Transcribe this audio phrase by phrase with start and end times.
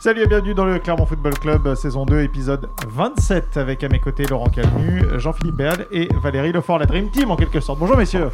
[0.00, 3.98] Salut et bienvenue dans le Clermont Football Club, saison 2, épisode 27, avec à mes
[3.98, 7.80] côtés Laurent Calmu, Jean-Philippe Béal et Valérie Lefort, la Dream Team en quelque sorte.
[7.80, 8.28] Bonjour messieurs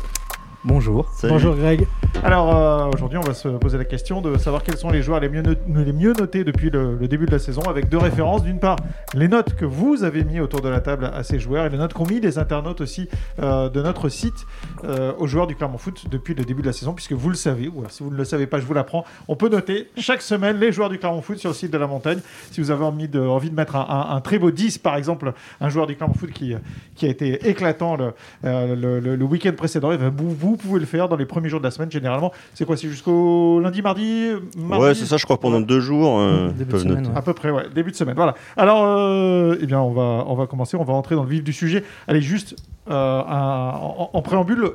[0.63, 1.07] Bonjour.
[1.23, 1.87] Bonjour Greg.
[2.23, 5.21] Alors euh, aujourd'hui, on va se poser la question de savoir quels sont les joueurs
[5.21, 8.43] les mieux, les mieux notés depuis le, début de la saison, avec deux références.
[8.45, 8.77] D'une part,
[9.15, 11.77] les notes que vous avez mis autour de la table à ces joueurs et les
[11.77, 13.09] notes qu'ont mis les internautes aussi
[13.43, 14.47] euh, de notre site
[14.85, 17.35] euh, aux joueurs du Clermont Foot depuis le début de la saison, puisque vous le
[17.35, 19.05] savez, ou si vous ne le savez pas, je vous l'apprends.
[19.29, 21.87] On peut noter chaque semaine les joueurs du Clermont Foot sur le site de la
[21.87, 22.21] montagne.
[22.51, 25.97] Si vous avez envie de, mettre un, très beau 10, par exemple, un joueur du
[25.97, 31.09] Clermont Foot qui, a été éclatant le, week-end précédent, et ben, vous pouvez le faire
[31.09, 31.91] dans les premiers jours de la semaine.
[32.05, 35.81] Généralement, c'est quoi C'est jusqu'au lundi, mardi, mardi Ouais, c'est ça, je crois pendant deux
[35.81, 37.13] jours, euh, Début de semaine, ouais.
[37.17, 37.65] À peu près, ouais.
[37.75, 38.15] Début de semaine.
[38.15, 38.35] Voilà.
[38.59, 40.77] Alors, euh, eh bien, on va, on va commencer.
[40.77, 41.83] On va entrer dans le vif du sujet.
[42.07, 42.57] Allez, juste
[42.91, 44.69] euh, un- en, en préambule,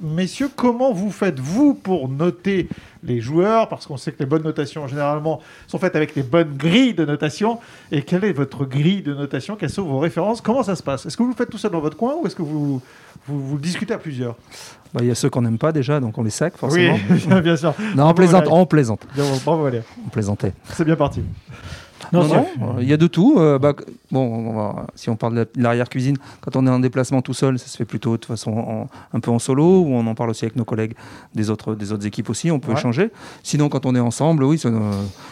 [0.00, 2.68] messieurs, comment vous faites vous pour noter
[3.02, 3.68] les joueurs?
[3.68, 7.04] Parce qu'on sait que les bonnes notations généralement sont faites avec les bonnes grilles de
[7.04, 7.58] notation.
[7.92, 9.56] Et quelle est votre grille de notation?
[9.56, 10.40] Quelles sont vos références?
[10.40, 11.06] Comment ça se passe?
[11.06, 12.80] Est-ce que vous le faites tout seul dans votre coin ou est-ce que vous,
[13.26, 14.36] vous, discutez à plusieurs?
[14.94, 16.98] Bah, Il y a ceux qu'on n'aime pas déjà, donc on les sac forcément.
[17.10, 17.74] Oui, bien sûr.
[17.94, 19.84] Non, on plaisante, on plaisante, Bien, Bravo, Valérie.
[20.04, 20.52] on plaisantait.
[20.72, 21.22] C'est bien parti.
[22.12, 23.36] Non, Non, non, euh, il y a de tout.
[23.38, 23.74] euh, bah,
[24.10, 27.22] bon, on va- si on parle de la- de l'arrière-cuisine, quand on est en déplacement
[27.22, 30.06] tout seul, ça se fait plutôt de façon en- un peu en solo, ou on
[30.06, 30.94] en parle aussi avec nos collègues
[31.34, 32.78] des autres, des autres équipes aussi, on peut Ouais.
[32.78, 33.10] échanger.
[33.42, 34.72] Sinon, quand on est ensemble, oui, ça, euh,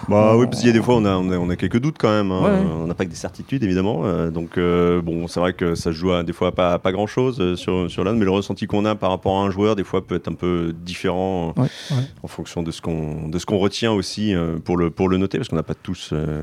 [0.08, 1.56] Bah On- oui, parce qu'il y a des fois, on a, on a, on a
[1.56, 2.30] quelques doutes quand même.
[2.32, 2.42] hein.
[2.42, 2.66] Ouais.
[2.82, 4.02] On n'a pas que des certitudes, évidemment.
[4.04, 6.92] euh, donc, euh, bon, c'est vrai que ça se joue à, des fois pas, pas
[6.92, 9.76] grand chose sur, sur l'un, mais le ressenti qu'on a par rapport à un joueur,
[9.76, 11.96] des fois, peut être un peu différent Ouais, ouais.
[12.22, 15.16] en fonction de ce qu'on de ce qu'on retient aussi euh, pour, le, pour le
[15.16, 16.42] noter, parce qu'on n'a pas tous, euh,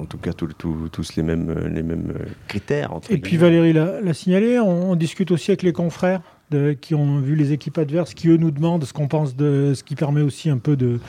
[0.00, 2.92] en tout cas, tous- tous- tous les mêmes, euh, les mêmes euh, critères.
[2.92, 3.36] entre Et puis.
[3.36, 6.20] Valérie l'a l'a signalé, on, on discute aussi avec les confrères
[6.52, 9.72] de- qui ont vu les équipes adverses, qui eux nous demandent ce qu'on pense de
[9.74, 11.00] ce qui permet aussi un peu de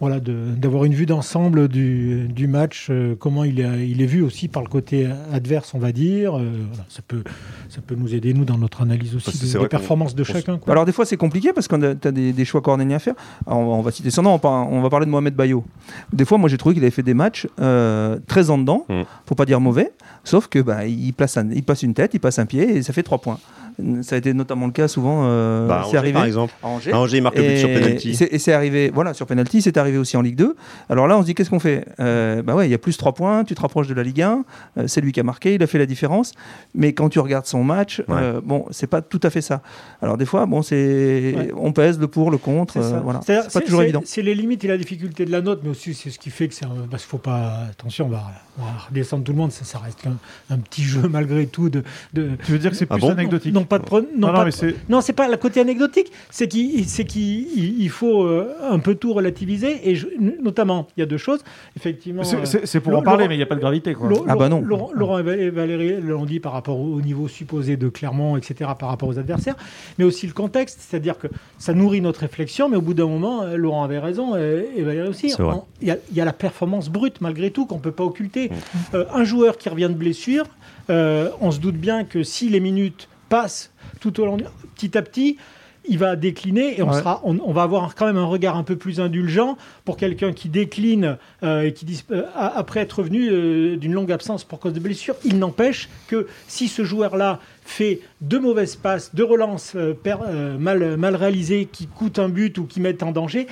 [0.00, 4.06] voilà de- d'avoir une vue d'ensemble du, du match, euh, comment il est, il est
[4.06, 6.36] vu aussi par le côté adverse, on va dire.
[6.36, 7.22] Euh, voilà, ça peut
[7.68, 10.58] ça peut nous aider nous dans notre analyse aussi que des, des performances de chacun.
[10.58, 10.72] quoi.
[10.72, 13.14] Alors des fois c'est compliqué parce qu'on a t'as des, des choix cornéliens à faire.
[13.46, 15.64] Alors, on, va- on va citer son nom, on, va parler de Mohamed Bayo.
[16.12, 19.02] Des fois moi j'ai trouvé qu'il avait fait des matchs euh, très en dedans, Mm.
[19.26, 19.92] pour pas dire mauvais,
[20.24, 22.82] sauf que bah, il, place un- il passe une tête, il passe un pied et
[22.82, 23.38] ça fait trois points.
[24.02, 26.54] Ça a été notamment le cas souvent, euh, Bah, c'est Angers, arrivé par exemple.
[26.62, 26.92] à Angers.
[26.92, 28.14] À Angers, il marque le but sur Et penalty.
[28.14, 30.54] c'est- Et c'est arrivé, voilà, sur penalty, c'est arrivé aussi en Ligue 2.
[30.88, 31.84] Alors là, on se dit, qu'est-ce qu'on fait?
[32.00, 34.22] Euh, Bah ouais, il y a plus 3 points, tu te rapproches de la Ligue
[34.22, 34.44] 1,
[34.78, 36.32] euh, c'est lui qui a marqué, il a fait la différence.
[36.74, 39.60] Mais quand tu regardes son match, euh, bon, c'est pas tout à fait ça.
[40.02, 41.50] Alors des fois, bon, c'est, Ouais.
[41.56, 43.20] on pèse le pour, le contre, euh, voilà.
[43.26, 44.02] C'est pas toujours évident.
[44.04, 46.48] C'est les limites et la difficulté de la note, mais aussi c'est ce qui fait
[46.48, 46.64] que c'est.
[46.64, 47.62] un- Parce qu'il faut pas.
[47.70, 48.22] Attention, on va,
[48.58, 49.50] on va redescendre tout le monde.
[49.52, 50.16] Ça, ça reste un,
[50.54, 51.82] un petit jeu malgré tout de.
[52.12, 53.10] de Tu veux dire que c'est Ah plus bon?
[53.10, 53.52] anecdotique?
[53.54, 54.74] Non, pas de pre- non, Non, de- c'est.
[54.88, 59.94] non, c'est pas le côté anecdotique, c'est qu'il faut euh, un peu tout relativiser et
[59.94, 60.06] je-
[60.42, 61.40] notamment il y a deux choses
[61.76, 62.22] effectivement.
[62.24, 63.94] C'est- pour Laurent- en parler, mais il n'y a pas de gravité.
[63.94, 64.08] Quoi.
[64.08, 64.60] Laurent- Ah bah non.
[64.60, 68.36] Laurent, Laurent et Val- et Valérie l'ont dit par rapport au niveau supposé de Clermont,
[68.36, 69.56] etc., par rapport aux adversaires,
[69.98, 73.42] mais aussi le contexte, c'est-à-dire que ça nourrit notre réflexion, mais au bout d'un moment,
[73.42, 75.32] euh, Laurent avait raison et, et Valérie aussi.
[75.82, 78.04] Il y, a- il y a la performance brute malgré tout qu'on ne peut pas
[78.04, 78.48] occulter.
[78.48, 78.54] Mmh.
[78.94, 80.44] Euh, un joueur qui revient de blessure,
[80.90, 83.08] euh, on se doute bien que si les minutes
[84.00, 85.36] tout au long, du- petit à petit,
[85.86, 86.98] il va décliner et on, Ouais.
[86.98, 90.32] sera, on, on va avoir quand même un regard un peu plus indulgent pour quelqu'un
[90.32, 94.72] qui décline euh, et qui euh, après être revenu euh, d'une longue absence pour cause
[94.72, 95.14] de blessure.
[95.26, 100.16] Il n'empêche que si ce joueur-là fait deux mauvaises passes, deux relances euh, per-
[100.58, 103.46] mal, mal réalisées qui coûtent un but ou qui mettent en danger,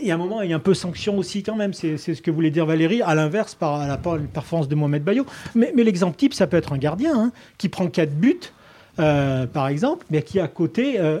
[0.00, 1.74] il y a un moment, il y a un peu sanction aussi quand même.
[1.74, 3.98] C'est ce que voulait dire Valérie, à l'inverse par la
[4.32, 5.24] performance de Mohamed Bayo.
[5.54, 8.40] Mais, mais l'exemple type, ça peut être un gardien hein, qui prend quatre buts,
[8.98, 11.18] euh, par exemple, mais qui à côté, euh,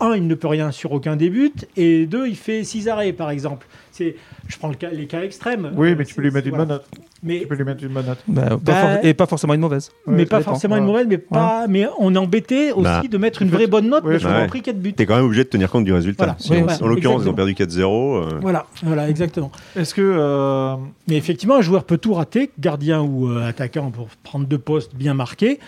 [0.00, 3.12] un, il ne peut rien sur aucun des buts, et deux, il fait six arrêts,
[3.12, 3.66] par exemple.
[3.92, 4.16] C'est,
[4.48, 5.70] je prends le cas- les cas extrêmes.
[5.76, 6.64] Oui, mais tu peux lui mettre une voilà.
[6.64, 6.86] bonne note.
[7.22, 8.18] Mais, Tu peux lui mettre une bonne note.
[8.26, 9.92] Bah, pas Bah, for- et pas forcément une mauvaise.
[10.08, 10.50] mais pas dépend.
[10.52, 13.68] forcément une mauvaise, mais, pas, mais on est embêté aussi Bah, de mettre une vraie
[13.68, 14.92] bonne note ouais, parce qu'on a pris 4 buts.
[14.94, 16.24] T'es quand même obligé de tenir compte du résultat.
[16.24, 16.36] Voilà.
[16.40, 18.16] Sinon, Oui, en ouais, l'occurrence, ils ont perdu 4-0.
[18.16, 19.52] euh, Voilà, voilà, exactement.
[19.76, 20.00] Est-ce que.
[20.02, 20.74] euh,
[21.06, 24.96] Mais effectivement, un joueur peut tout rater, gardien ou euh, attaquant, pour prendre deux postes
[24.96, 25.60] bien marqués,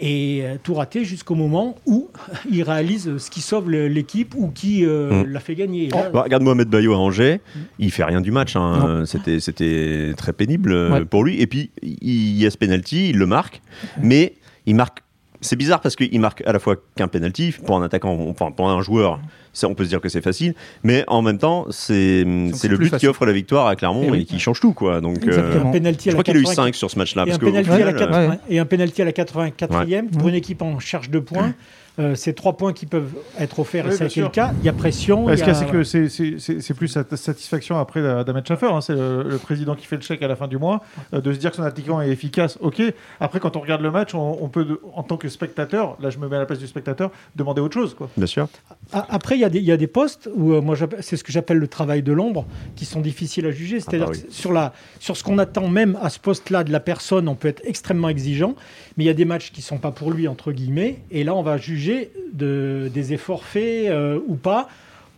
[0.00, 2.08] et euh, tout rater jusqu'au moment où
[2.50, 5.26] il réalise euh, ce qui sauve l'équipe ou qui euh, Mm.
[5.32, 5.88] l'a fait gagner.
[5.88, 7.58] Là, Bah, regarde Mohamed Bayo à Angers, Mm.
[7.80, 8.56] il fait rien du match.
[8.56, 9.02] hein.
[9.06, 11.04] C'était, c'était très pénible Ouais.
[11.04, 11.40] pour lui.
[11.40, 13.60] Et puis, il y a ce penalty, il le marque,
[14.02, 14.34] mais
[14.66, 15.02] il marque.
[15.40, 18.68] C'est bizarre parce qu'il marque à la fois qu'un penalty pour un attaquant, enfin pour
[18.68, 19.20] un joueur.
[19.52, 20.54] Ça, on peut se dire que c'est facile,
[20.84, 22.98] mais en même temps, c'est, le but facile.
[22.98, 24.24] qui offre la victoire à Clermont Eh et, oui.
[24.24, 25.00] qui change tout, quoi.
[25.00, 25.70] Donc, euh, Exactement.
[25.70, 27.22] un penalty je crois qu'il a eu 84 5 sur ce match-là.
[27.22, 28.38] et parce un qu'au penalty à la final, 80 ouais.
[28.48, 31.52] et un penalty à la 84e pour une équipe en charge de points.
[32.00, 34.52] Euh, ces trois points qui peuvent être offerts, Oui, et ça a été le cas.
[34.60, 35.26] Il y a pression.
[35.26, 36.00] Bah, Ce y qu'il y a- a, c'est
[36.40, 38.66] que c'est- plus sa satisfaction après d'Ahmed Schaffer.
[38.72, 38.80] hein.
[38.80, 40.82] C'est le, le président qui fait le chèque à la fin du mois.
[41.14, 42.82] euh, de se dire que son attaquant est efficace, ok.
[43.20, 46.18] Après, quand on regarde le match, on, on peut, en tant que spectateur, là je
[46.18, 47.94] me mets à la place du spectateur, demander autre chose.
[47.94, 48.08] Quoi.
[48.16, 48.48] Bien sûr.
[48.92, 51.24] Après, il y, a des- il y a des postes où euh, moi c'est ce
[51.24, 53.80] que j'appelle le travail de l'ombre, qui sont difficiles à juger.
[53.80, 54.22] C'est-à-dire bah oui.
[54.22, 57.34] que sur, la, sur ce qu'on attend même à ce poste-là de la personne, on
[57.34, 58.54] peut être extrêmement exigeant,
[58.96, 61.34] mais il y a des matchs qui sont pas pour lui entre guillemets, et là
[61.34, 61.89] on va juger
[62.32, 64.68] de, des efforts faits euh, ou pas.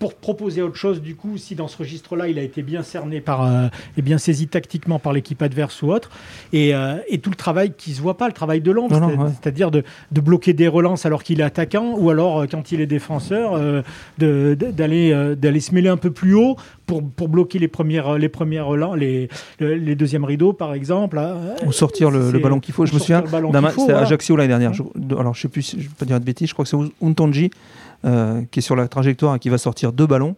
[0.03, 3.21] Pour proposer autre chose, du coup, si dans ce registre-là, il a été bien cerné
[3.21, 6.11] par, euh, et bien saisi tactiquement par l'équipe adverse ou autre,
[6.53, 9.31] et, euh, et tout le travail qui se voit pas, le travail de l'ombre, ouais.
[9.41, 12.81] c'est-à-dire de, de bloquer des relances alors qu'il est attaquant, ou alors euh, quand il
[12.81, 13.83] est défenseur, euh,
[14.19, 16.57] d'aller d'aller se mêler un peu plus haut
[16.87, 19.29] pour, pour bloquer les premières les premières relances, les,
[19.61, 21.17] le- les deuxièmes rideaux par exemple.
[21.19, 21.37] hein.
[21.65, 22.87] Ou sortir le, ballon qu'il faut.
[22.87, 23.23] Je me souviens
[23.71, 24.01] c'était voilà.
[24.07, 24.73] Ajaccio l'année dernière.
[24.75, 24.83] Je-
[25.17, 26.77] alors, je sais plus, je vais pas dire de bêtises, je crois que c'est
[27.07, 27.51] Untonji
[28.05, 30.37] qui est sur la trajectoire et qui va sortir deux ballons.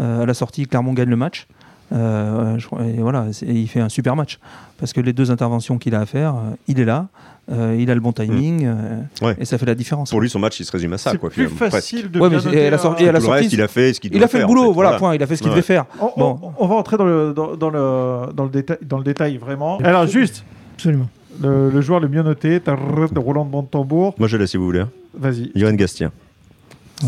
[0.00, 1.46] Euh, à la sortie, Clermont gagne le match.
[1.92, 4.38] Euh, et voilà, et il fait un super match.
[4.78, 7.08] Parce que les deux interventions qu'il a à faire, euh, il est là,
[7.50, 9.36] euh, il a le bon timing, euh, Ouais.
[9.38, 10.08] et ça fait la différence.
[10.10, 11.10] Pour lui, son match, il se résume à ça.
[11.10, 11.72] c'est Quoi, plus presque.
[11.72, 14.14] facile de Ouais, bien mais la sortie- à la reste, il a fait ce qu'il
[14.14, 15.56] il a fait le en boulot, fait, voilà, point, il a fait ce qu'il Ouais.
[15.56, 15.84] devait faire.
[16.00, 16.52] On, on- Bon.
[16.58, 19.76] on va entrer dans le, dans, dans le, dans, le détail, dans le détail vraiment.
[19.84, 20.44] Alors juste,
[20.76, 21.08] Absolument.
[21.42, 24.14] le, le joueur le mieux noté, Roland de tambour.
[24.18, 24.80] Moi, je laisse si vous voulez.
[24.80, 24.88] hein.
[25.14, 25.52] Vas-y.
[25.54, 26.10] Johan Gastien.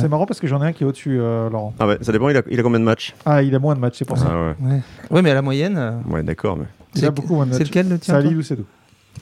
[0.01, 1.75] C'est marrant parce que j'en ai un qui est au-dessus, euh, Laurent.
[1.79, 3.75] Ah ouais, ça dépend, il a, il a combien de matchs Ah, il a moins
[3.75, 4.27] de matchs, c'est pour ça.
[4.31, 4.71] Ah ouais.
[4.75, 4.81] Ouais.
[5.11, 6.57] Ouais, mais à la moyenne, euh, Ouais, d'accord.
[6.57, 6.65] Mais...
[6.95, 7.69] Il c'est a beaucoup moins de c'est matchs.
[7.69, 8.31] lequel le C'est tien toi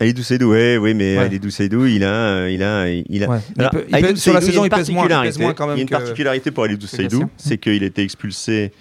[0.00, 0.50] Ali Doucedou.
[0.50, 1.24] Ouais, oui, mais Ouais.
[1.24, 3.28] Alidou Seydou, il a, il a, il a.
[3.28, 3.38] Ouais.
[3.54, 5.16] Il Alors, peut- il Alidou peut- sur la saison, il a pèse moins, il pèse
[5.38, 5.42] particularité.
[5.42, 7.30] moins quand même Il y a une que- particularité pour Seydou, Gastien.
[7.36, 8.72] c'est qu'il était expulsé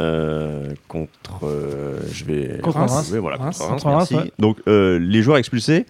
[0.00, 1.40] euh, contre.
[1.44, 2.58] euh, je vais.
[2.62, 3.10] Contre Reims.
[3.12, 3.58] Oui, voilà, contre Reims.
[3.60, 4.26] Reims, Contre Reims, merci.
[4.26, 4.32] ouais.
[4.38, 5.86] Donc, euh, les joueurs expulsés,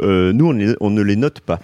[0.00, 1.60] euh, nous, on, les- on ne les note pas.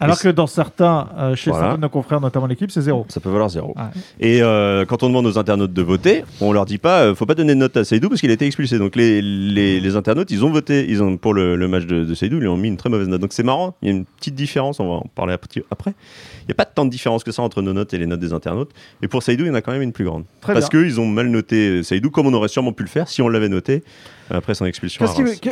[0.00, 1.66] Alors que dans certains, euh, chez Voilà.
[1.66, 3.06] certains de nos confrères, notamment l'équipe, c'est zéro.
[3.08, 3.74] Ça peut valoir zéro.
[3.76, 3.82] Ouais.
[4.20, 7.26] Et euh, quand on demande aux internautes de voter, on leur dit pas, euh, faut
[7.26, 8.78] pas donner de note à Seydou parce qu'il a été expulsé.
[8.78, 12.04] Donc les, les, les internautes, ils ont voté, ils ont pour le, le match de,
[12.04, 13.20] de Seydou, ils lui ont mis une très mauvaise note.
[13.20, 15.92] Donc c'est marrant, il y a une petite différence, on va en parler ap- après.
[16.42, 18.20] Il n'y a pas tant de différence que ça entre nos notes et les notes
[18.20, 18.70] des internautes.
[19.02, 20.24] Et pour Seydou, il y en a quand même une plus grande.
[20.40, 23.22] Très parce qu'ils ont mal noté Seydou, comme on aurait sûrement pu le faire si
[23.22, 23.82] on l'avait noté
[24.30, 25.04] après son expulsion.
[25.04, 25.48] Qu'est-ce qui,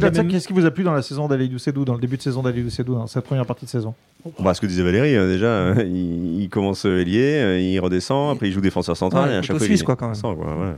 [0.00, 2.16] ça, même- qu'est-ce qui vous a plu dans la saison d'Ali Doucedou, dans le début
[2.16, 3.94] de saison d'Ali Doucedou, dans cette première partie de saison
[4.40, 7.78] Bah, ce que disait Valérie, euh, déjà, euh, il, il commence euh, ailier, euh, il
[7.80, 10.08] redescend, après il joue défenseur central, Ouais, et à chaque fois suisse, il quoi, quand
[10.08, 10.20] même.
[10.20, 10.76] Quoi, voilà.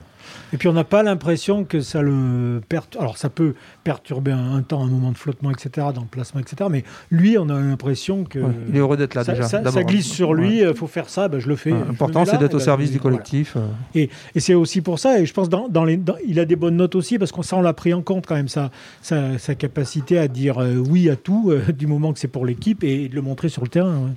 [0.52, 3.02] Et puis on n'a pas l'impression que ça le perturbe.
[3.02, 3.54] Alors ça peut
[3.84, 6.68] perturber un, un temps, un moment de flottement, etc., dans le placement, etc.
[6.70, 9.46] Mais lui, on a l'impression que Ouais, Il est heureux d'être là ça, déjà.
[9.48, 10.62] ça- glisse sur lui.
[10.62, 10.70] Ouais.
[10.70, 11.70] Il faut faire ça, ben, je le fais.
[11.70, 13.54] L'important, c'est d'être au ben, service du collectif.
[13.56, 13.60] euh.
[13.94, 16.44] Et, et c'est aussi pour ça, et je pense dans, dans les, dans- il a
[16.44, 18.70] des bonnes notes aussi, parce qu'on ça on l'a pris en compte quand même, sa,
[19.02, 22.44] sa, sa capacité à dire euh, oui à tout, euh, du moment que c'est pour
[22.46, 23.96] l'équipe, et, de le montrer sur le terrain.
[23.98, 24.10] ouais.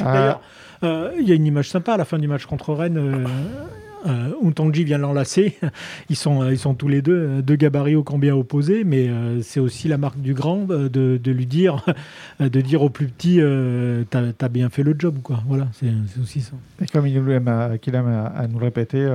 [0.00, 0.40] Ah, D'ailleurs,
[0.84, 3.26] euh, il y a une image sympa à la fin du match contre Rennes.
[4.06, 4.32] Euh,
[4.84, 5.56] vient l'enlacer.
[6.10, 9.08] Ils sont, euh, ils sont tous les deux, euh, deux gabarits au combien opposés, mais
[9.08, 11.84] euh, c'est aussi la marque du grand de, de lui dire,
[12.40, 15.40] de dire au plus petit, euh, t'as as bien fait le job, quoi.
[15.46, 15.88] Voilà, c'est
[16.22, 16.52] aussi ça.
[16.82, 19.06] Et comme il aime, à- qu'il aime à, à nous le répéter,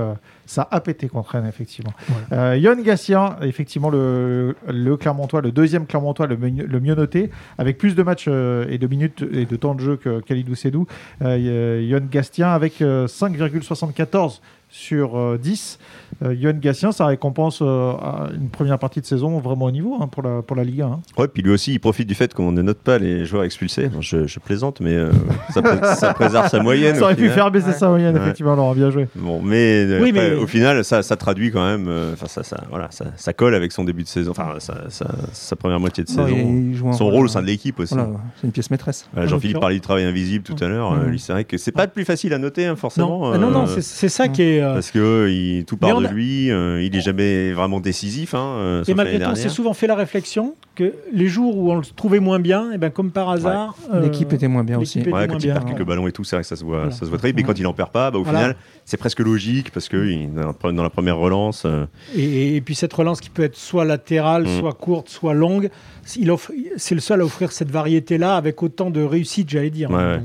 [0.46, 1.94] ça a pété contre Rennes, effectivement.
[2.32, 7.30] Euh, Yon Gassien, effectivement, le, le Clermontois, le deuxième Clermontois, le, mieux- le mieux noté,
[7.58, 10.86] avec plus de matchs et de minutes et de temps de jeu que Khalidou Sedou.
[11.22, 14.42] Yon Gastien avec euh, 5,74
[14.76, 15.78] sur euh, 10.
[16.24, 19.98] Euh, Yon Gassien, ça récompense euh, à une première partie de saison vraiment au niveau
[20.02, 20.86] hein, pour, la, pour la Ligue 1.
[20.88, 21.00] hein.
[21.18, 23.90] Ouais, puis lui aussi, il profite du fait qu'on ne note pas les joueurs expulsés.
[24.00, 25.12] Je, je plaisante, mais euh,
[25.52, 26.96] ça, pré- ça préserve sa moyenne.
[26.96, 27.74] Ça au aurait pu faire baisser Ouais.
[27.74, 28.22] sa moyenne, Ouais.
[28.22, 29.08] effectivement, Laurent, bien joué.
[29.16, 31.88] Bon, mais, euh, Oui, après, mais- au final, ça, ça traduit quand même.
[31.88, 34.32] euh, Enfin, ça, ça, voilà, ça, ça colle avec son début de saison.
[34.32, 36.28] Enfin, sa, sa- sa première moitié de Non,
[36.74, 36.94] saison.
[36.94, 37.94] Son rôle au sein de l'équipe aussi.
[37.94, 38.10] Voilà,
[38.40, 39.08] c'est une pièce maîtresse.
[39.14, 40.94] Voilà, En Jean-Philippe parlait du travail invisible tout à l'heure.
[40.94, 41.10] euh, Mhm.
[41.10, 43.20] lui, c'est vrai que c'est pas le plus facile à noter, hein, forcément.
[43.28, 44.63] Non, Ah non, non, euh, c'est c'est ça qui est.
[44.70, 48.34] euh, Parce que euh, il, tout part de lui, euh, il est jamais vraiment décisif.
[48.34, 51.72] Hein, euh, Et malgré tout, on s'est souvent fait la réflexion que les jours où
[51.72, 54.80] on le trouvait moins bien, et ben comme par hasard, euh, L'équipe était moins bien
[54.80, 55.02] aussi.
[55.02, 55.54] Ouais, moins quand il bien.
[55.54, 56.92] perd quelques ballons et tout, c'est vrai que ça se voit, Voilà.
[56.92, 57.38] ça se voit très vite.
[57.38, 58.40] Mais quand il en perd pas, bah, au Voilà.
[58.40, 58.56] final,
[58.86, 60.26] c'est presque logique parce que
[60.72, 64.44] dans la- première relance, euh, Et, et puis cette relance qui peut être soit latérale,
[64.44, 64.60] Mm.
[64.60, 65.70] soit courte, soit longue,
[66.18, 69.92] il offre- c'est le seul à offrir cette variété-là avec autant de réussite, j'allais dire.
[69.92, 70.22] Ouais, ouais.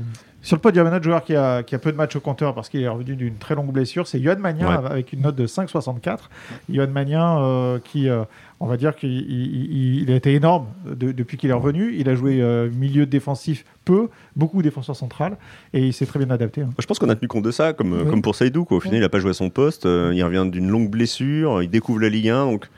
[0.49, 2.55] Sur le podium, un autre joueur qui a, qui a peu de matchs au compteur
[2.55, 4.87] parce qu'il est revenu d'une très longue blessure, c'est Yohan Magnin Ouais.
[4.89, 6.27] avec une note de 5,64.
[6.69, 8.23] Yohan Magnin euh, qui, euh,
[8.59, 11.93] on va dire qu'il il- a été énorme de- depuis qu'il est revenu.
[11.99, 15.37] Il a joué euh, milieu défensif peu, beaucoup défenseur central
[15.73, 16.61] et il s'est très bien adapté.
[16.63, 16.69] hein.
[16.79, 18.35] Je pense qu'on a tenu compte de ça, comme, comme pour.
[18.35, 18.77] Quoi.
[18.77, 19.85] Au final, il n'a pas joué à son poste.
[19.85, 21.61] euh, il revient d'une longue blessure.
[21.61, 22.45] Il découvre la Ligue 1.
[22.45, 22.69] Donc,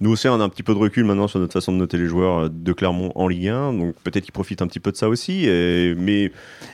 [0.00, 1.96] Nous aussi, on a un petit peu de recul maintenant sur notre façon de noter
[1.98, 4.92] les joueurs euh, de Clermont en Ligue 1, donc peut-être qu'ils profitent un petit peu
[4.92, 5.46] de ça aussi.
[5.46, 5.94] Et...
[5.98, 6.28] Mais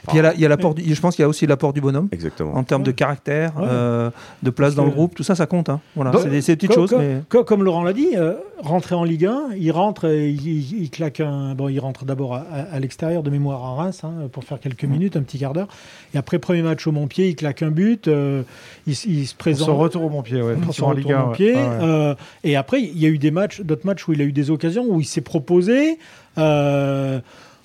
[0.08, 1.28] Puis il y a la- il y a l'apport du- je pense qu'il y a
[1.28, 2.08] aussi l'apport du bonhomme.
[2.12, 2.54] exactement.
[2.54, 3.64] En termes de caractère, Ouais.
[3.66, 4.10] euh,
[4.42, 5.68] de place dans le groupe, tout ça, ça compte.
[5.70, 5.80] hein.
[5.96, 8.34] Voilà, Donc, c'est des, petites Co- choses, co- mais co- Comme Laurent l'a dit, euh,
[8.58, 11.54] rentrer en Ligue 1, il rentre, et il, il- il claque un.
[11.54, 14.60] Bon, il rentre d'abord à, à- à l'extérieur de mémoire à Reims hein, pour faire
[14.60, 15.68] quelques minutes, un petit quart d'heure.
[16.14, 18.06] Et après, premier match au Montpied, il claque un but.
[18.08, 18.42] euh,
[18.86, 19.66] il, se Pour présente.
[19.66, 20.56] son retour au Montpied, ouais.
[20.56, 21.22] pour son en retour Ligue 1.
[21.22, 21.54] au Montpied.
[21.56, 21.84] Ah ouais.
[21.84, 22.14] euh,
[22.44, 24.50] et après, il y a eu des matchs, d'autres matchs où il a eu des
[24.50, 25.98] occasions, où il s'est proposé.
[26.38, 27.20] euh,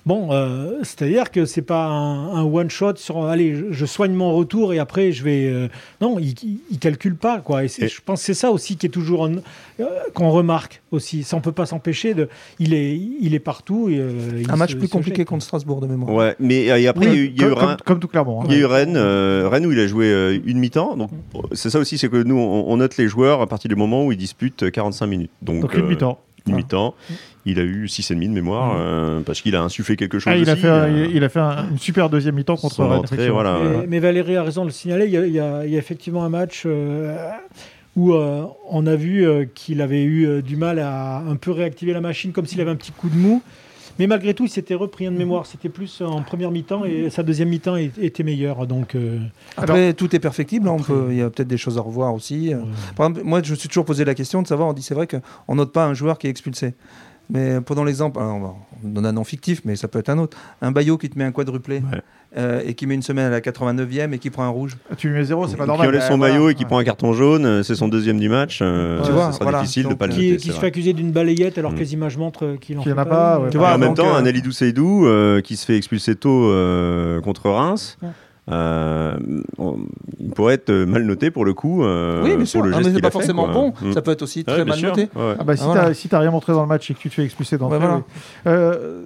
[0.06, 4.12] Bon, euh, c'est-à-dire que c'est pas un, un one shot sur allez, je, je soigne
[4.14, 5.46] mon retour et après je vais.
[5.46, 5.68] euh,
[6.00, 7.64] non, il, il, il calcule pas quoi.
[7.64, 11.22] Et, je pense que c'est ça aussi qui est toujours euh, qu'on remarque aussi.
[11.22, 12.28] Ça on peut pas s'empêcher de.
[12.58, 13.88] Il est, il est partout.
[13.90, 16.14] Et, euh, il un match se- plus se compliqué jette, contre Strasbourg de mémoire.
[16.14, 17.78] Ouais, mais et après, il y a eu- il y a eu comme, comme- Reims-
[17.84, 18.40] comme tout Clermont.
[18.42, 18.46] hein.
[18.48, 20.96] Il y a eu Rennes, euh, Rennes où il a joué euh, une mi-temps.
[20.96, 21.10] Donc
[21.52, 24.06] c'est ça aussi, c'est que nous on, on note les joueurs à partir du moment
[24.06, 25.30] où ils disputent 45 minutes.
[25.42, 26.18] Donc, Donc une euh, mi-temps.
[26.48, 26.52] Ah.
[26.56, 26.94] mi-temps.
[27.46, 30.32] Il a eu 6,5 de mémoire euh, parce qu'il a insufflé quelque chose.
[30.32, 32.84] Ah, il, a aussi, fait, euh, il, a fait un- une super deuxième mi-temps contre
[32.84, 33.30] Rennes.
[33.30, 33.58] voilà.
[33.80, 35.06] Mais, mais Valérie a raison de le signaler.
[35.06, 37.16] Il y a, il y a- il y a effectivement un match euh,
[37.96, 41.50] où euh, on a vu euh, qu'il avait eu euh, du mal à un peu
[41.50, 43.42] réactiver la machine, comme s'il avait un petit coup de mou.
[44.00, 45.44] Mais malgré tout, il s'était repris un de mémoire.
[45.44, 48.66] C'était plus en première mi-temps et sa deuxième mi-temps était meilleure.
[48.66, 49.18] Donc, euh,
[49.58, 50.68] Après, tout est perfectible.
[50.68, 52.54] hein, on Après- peut- Il y a peut-être des choses à revoir aussi.
[52.54, 52.60] ouais.
[52.96, 54.94] Par exemple, moi, je me suis toujours posé la question de savoir, on dit c'est
[54.94, 56.72] vrai qu'on note pas un joueur qui est expulsé.
[57.30, 60.36] Mais prenons l'exemple, alors, on donne un nom fictif, mais ça peut être un autre.
[60.62, 62.00] Un Bayo qui te met un quadruplé Ouais.
[62.36, 64.76] euh, et qui met une semaine à la 89e et qui prend un rouge.
[64.96, 65.88] Tu lui mets zéro, c'est pas qui normal.
[65.88, 66.34] enlève son voilà.
[66.34, 68.58] maillot et qui prend un carton jaune, euh, c'est son deuxième du match.
[68.62, 69.60] euh, Tu ça vois, sera voilà.
[69.60, 70.36] difficile de Donc, pas le qui, noter.
[70.42, 71.74] qui se fait accuser d'une balayette alors Mm.
[71.76, 73.50] que les images montrent qu'il en en a pas, ouais.
[73.50, 76.50] Tu vois, en même temps, euh, un Alidou Seydou euh, qui se fait expulser tôt
[76.50, 77.96] euh, contre Reims.
[78.50, 79.16] Euh,
[80.18, 81.84] il pourrait être mal noté pour le coup.
[81.84, 82.62] euh, oui, bien pour sûr.
[82.62, 83.72] le Ah, geste mais c'est qu'il pas fait, forcément bon.
[83.80, 83.92] Mm.
[83.92, 84.88] Ça peut être aussi très mal sûr.
[84.90, 85.08] noté.
[85.14, 85.34] Ouais.
[85.38, 85.82] Ah bah, si Ah, voilà.
[85.86, 87.78] t'as si t'as rien montré dans le match et que tu te fais expulser d'entrée.
[87.78, 88.02] Ouais, voilà.
[88.46, 89.02] Euh,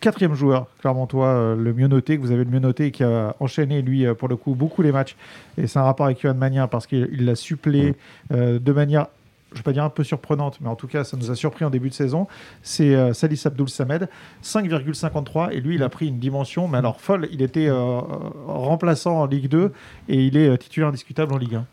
[0.00, 2.90] quatrième joueur, clairement toi, euh, le mieux noté, que vous avez le mieux noté, et
[2.90, 5.16] qui a enchaîné, lui, euh, pour le coup, beaucoup les matchs.
[5.58, 7.94] Et c'est un rapport avec Johan Magnin parce qu'il il l'a supplé
[8.32, 9.06] euh, de manière,
[9.52, 11.34] je ne vais pas dire un peu surprenante, mais en tout cas, ça nous a
[11.34, 12.26] surpris en début de saison.
[12.62, 14.08] C'est euh, Salis Abdoul Samed,
[14.42, 15.52] 5,53.
[15.52, 17.28] Et lui, il a pris une dimension, mais alors folle.
[17.32, 18.00] Il était euh,
[18.46, 19.72] remplaçant en Ligue 2
[20.08, 21.66] et il est euh, titulaire indiscutable en Ligue 1.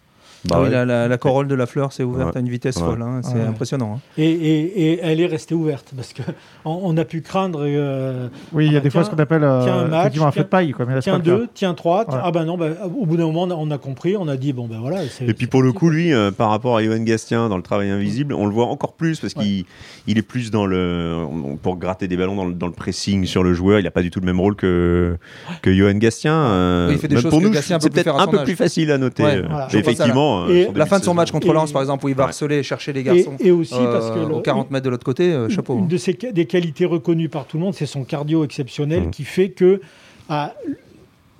[0.46, 0.72] Bah Ah oui, ouais.
[0.72, 2.38] la, la- la corolle de la fleur s'est ouverte Ouais.
[2.38, 2.84] à une vitesse Ouais.
[2.84, 3.02] folle.
[3.02, 3.20] hein.
[3.24, 3.42] C'est Ouais.
[3.46, 3.96] impressionnant.
[3.98, 4.00] hein.
[4.18, 6.22] Et, et- et elle est restée ouverte parce que
[6.66, 7.60] on, on a pu craindre.
[7.64, 9.78] euh, Oui, il y a Ah bah des fois tiens, ce qu'on appelle euh, tiens
[9.80, 10.72] un match, effectivement un feu tiens- de paille.
[10.72, 12.06] Quoi, mais là, c'est Tiens deux, tiens trois.
[12.06, 12.22] tiens- Ouais.
[12.24, 14.68] Ah ben non, ben, au bout d'un moment, on a, compris, on a dit bon
[14.68, 15.00] ben voilà.
[15.22, 17.90] Et puis pour le coup, lui, euh, par rapport à Johan Gastien dans le travail
[17.90, 19.66] invisible, on le voit encore plus parce qu'il
[20.08, 21.18] il est plus dans le
[21.62, 23.80] pour gratter des ballons dans le, dans le pressing sur le joueur.
[23.80, 25.18] Il n'a pas du tout le même rôle que
[25.62, 26.34] que Johan Gastien.
[26.34, 28.56] euh, Oui, il fait des choses pour que nous, Gastien c'est peut-être un peu plus
[28.56, 29.42] facile à noter.
[29.74, 32.10] Effectivement, la- et euh, La fin de son match contre Et- Lens, par exemple, où
[32.10, 32.30] il va Ouais.
[32.30, 34.90] harceler, chercher les Et, garçons et aussi euh, parce que le- aux 40 mètres de
[34.90, 35.78] l'autre côté, euh, une- chapeau.
[35.78, 35.88] Une hein.
[35.90, 39.12] de ses des qualités reconnues par tout le monde, c'est son cardio exceptionnel Mhm.
[39.12, 39.82] qui fait que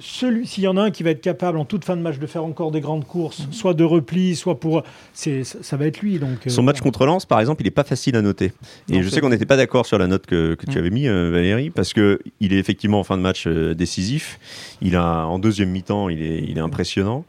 [0.02, 2.20] celui, s'il y en a un qui va être capable en toute fin de match
[2.20, 6.00] de faire encore des grandes courses, soit de repli, soit pour, c'est ça, va être
[6.00, 6.20] lui.
[6.20, 8.54] Donc euh, Son match contre Lens, par exemple, il n'est pas facile à noter.
[8.90, 10.80] Et Non, je sais qu'on n'était pas d'accord sur la note que, que tu Mm.
[10.80, 14.40] avais mis, euh, Valérie, parce que il est effectivement en fin de match euh, décisif.
[14.82, 17.26] Il a en deuxième mi-temps, il est, il est impressionnant.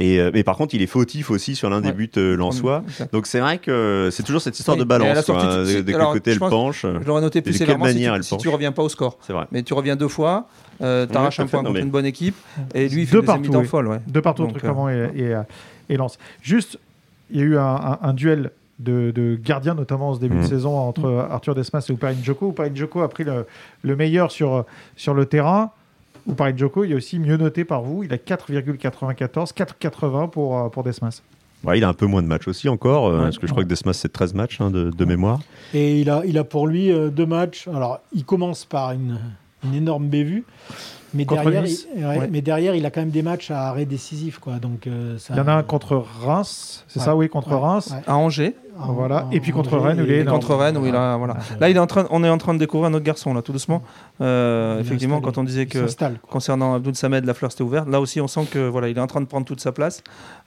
[0.00, 2.84] Et euh, mais par contre, il est fautif aussi sur l'un des buts euh, lensois.
[3.12, 5.24] Donc c'est vrai que c'est toujours cette histoire de balance.
[5.24, 6.82] sortie, quoi, de, quel côté elle penche.
[6.82, 9.18] Je l'aurais noté plus sévèrement si, tu- si tu reviens pas au score.
[9.26, 9.46] C'est vrai.
[9.50, 10.46] Mais tu reviens deux fois,
[10.82, 12.36] euh, t'arraches un point contre mais- une bonne équipe,
[12.74, 13.66] et lui il fait De des partout, oui.
[13.66, 13.88] folles.
[13.88, 13.98] Ouais.
[14.06, 15.42] de partout Donc, entre euh, et, et, euh,
[15.88, 16.18] et Lens.
[16.42, 16.78] Juste,
[17.30, 20.36] il y a eu un, un- un duel de, de gardiens, notamment en ce début
[20.36, 20.46] de Mhm.
[20.46, 22.50] saison, entre Arthur Desmas et Uparin Joko.
[22.50, 23.44] Uparin Joko a pris le,
[23.82, 24.64] le meilleur sur,
[24.96, 25.72] sur le terrain.
[26.28, 28.02] Uparin Joko, il est aussi mieux noté par vous.
[28.04, 31.22] Il a 4,94, 4,80 pour, euh, pour Desmas.
[31.64, 33.24] Ouais, il a un peu moins de matchs aussi encore, euh, Ouais.
[33.24, 35.40] parce que je crois que Desmas c'est 13 matchs hein, de, de mémoire.
[35.74, 37.66] Et il a, il a pour lui euh, deux matchs.
[37.68, 39.18] Alors, il commence par une,
[39.64, 40.44] une énorme bévue.
[41.14, 41.86] Mais derrière, Nice.
[41.96, 42.28] il, ouais, Ouais.
[42.30, 44.38] mais derrière, il a quand même des matchs à arrêt décisif.
[44.38, 44.54] Quoi.
[44.54, 47.04] Donc, euh, ça, Il y en a un contre Reims, c'est Ouais.
[47.06, 47.90] ça, oui, contre Ouais, Reims.
[47.94, 48.02] ouais.
[48.06, 49.24] À Angers, En- Voilà.
[49.26, 51.16] en- Et puis contre en- Rennes, où il est contre Rennes, où il a.
[51.16, 51.36] Voilà.
[51.58, 53.42] Là, il est en train, on est en train de découvrir un autre garçon, là,
[53.42, 53.82] tout doucement.
[54.20, 55.32] Euh, effectivement, installé.
[55.34, 55.86] quand on disait que.
[56.30, 57.88] Concernant Abdoul Samed, la fleur s'était ouverte.
[57.88, 60.02] Là aussi, on sent que voilà, il est en train de prendre toute sa place.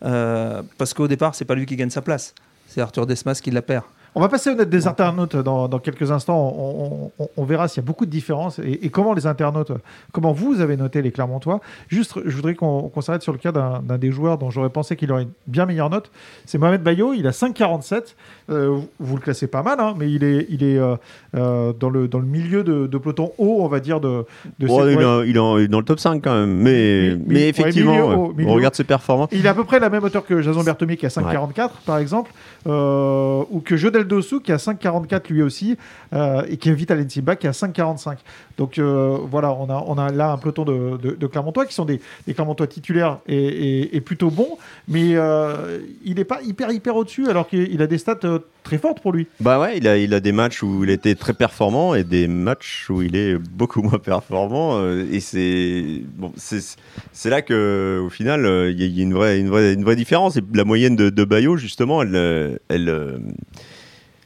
[0.06, 2.34] Euh, parce qu'au départ, c'est pas lui qui gagne sa place.
[2.68, 3.84] C'est Arthur Desmas qui la perd.
[4.14, 6.54] On va passer aux notes des internautes dans, dans quelques instants.
[6.58, 9.72] On, on- on verra s'il y a beaucoup de différences et, et comment les internautes,
[10.12, 11.62] comment vous avez noté les Clermontois?
[11.88, 15.12] Juste, je voudrais qu'on s'arrête sur le cas d'un des joueurs dont j'aurais pensé qu'il
[15.14, 16.12] aurait une bien meilleure note.
[16.46, 17.14] C'est Mohamed Bayo.
[17.14, 18.16] Il a 5,47.
[18.50, 20.96] Euh, vous- vous le classez pas mal, hein, mais il est, il est euh,
[21.36, 24.26] euh, dans, le, dans le milieu de, de peloton haut, on va dire, de,
[24.60, 27.48] de Bon, cette- il, est, il il dans le top 5 quand même, mais, ouais,
[27.48, 28.56] effectivement, milieu ouais, haut, milieu on haut.
[28.56, 29.30] regarde ses performances.
[29.32, 31.98] Il est à peu près la même hauteur que Jason Bertomi qui a 5,44 par
[31.98, 32.32] exemple,
[32.66, 35.78] ou que Jodel Dossou qui a 5,44 lui aussi,
[36.14, 38.18] euh, et Kevin Alensimba qui a 5,45.
[38.58, 41.86] Donc euh, voilà, on a, on a là un peloton de, de, Clermontois qui sont
[41.86, 46.96] des, des Clermontois titulaires et, et- plutôt bons, mais euh, il n'est pas hyper hyper
[46.96, 48.20] au-dessus alors qu'il a des stats
[48.64, 49.28] très fortes pour lui.
[49.40, 52.28] Bah ouais, il a, il a des matchs où il était très performant et des
[52.28, 54.84] matchs où il est beaucoup moins performant.
[55.12, 58.42] et c'est bon, c'est là que au final,
[58.72, 60.38] il y a- une vraie, une vraie, une vraie différence.
[60.38, 63.20] Et la moyenne de, de Bayo, justement, elle, elle,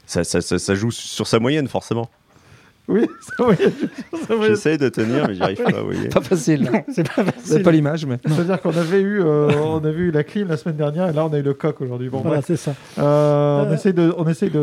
[0.06, 2.10] ça, ça, ça, joue sur sa moyenne forcément.
[2.88, 3.56] Oui, ça, oui.
[4.48, 5.72] J'essaye de tenir, mais j'y arrive pas.
[5.82, 6.10] Vous voyez.
[6.10, 6.70] Pas facile.
[6.90, 7.64] C'est pas C'est facile.
[7.64, 8.18] pas l'image, mais.
[8.28, 11.26] C'est-à-dire qu'on avait eu, euh, on avait eu la clim la semaine dernière et là
[11.26, 12.10] on a eu le coq aujourd'hui.
[12.10, 12.46] Bon, Voilà, bref.
[12.48, 12.74] c'est ça.
[13.00, 14.60] Euh, on essaye de, on essaye de.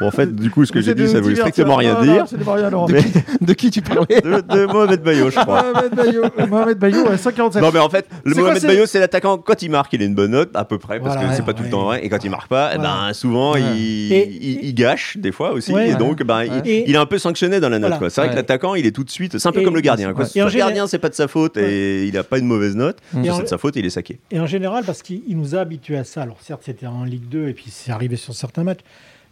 [0.00, 2.04] Bon, en fait, du coup, ce que j'ai essaie dit, ça voulait strictement rien Non,
[2.04, 2.22] non, dire.
[2.22, 2.86] absolument rien, Laurent.
[2.90, 3.02] Mais
[3.40, 5.64] De qui tu parlais de, de Mohamed Bayo, je crois.
[5.72, 7.62] Mohamed Bayo, Mohamed Bayo, ouais, 147.
[7.62, 9.92] Non mais en fait, le C'est quoi, Mohamed c'est- Bayo c'est l'attaquant quand il marque
[9.92, 11.62] il a une bonne note à peu près parce Voilà, que c'est ouais, pas tout
[11.62, 15.74] le temps vrai et quand il marque pas ben souvent il, gâche des fois aussi
[15.76, 18.10] et donc ben il est un peu sanctionné dans la note Voilà.
[18.10, 18.34] C'est vrai Ouais.
[18.34, 20.24] que l'attaquant il est tout de suite c'est un peu Et- comme le gardien quoi.
[20.24, 20.30] Ouais.
[20.34, 22.98] Le général- gardien c'est pas de sa faute et il a pas une mauvaise note,
[23.12, 23.28] Mm.
[23.30, 24.18] En- c'est de sa faute et il est saqué.
[24.30, 26.22] Et en général, parce qu'il il nous a habitués à ça.
[26.22, 28.80] Alors certes, c'était en Ligue 2 et puis c'est arrivé sur certains matchs.